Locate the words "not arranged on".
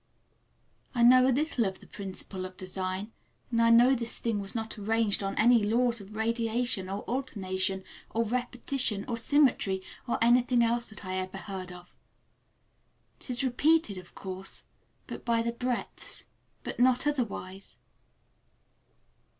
4.55-5.35